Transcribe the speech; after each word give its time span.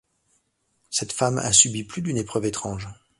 Cette 0.89 1.11
femme 1.13 1.37
a 1.37 1.53
subi 1.53 1.83
plus 1.83 2.01
d'une 2.01 2.17
épreuve 2.17 2.45
étrange 2.45 2.89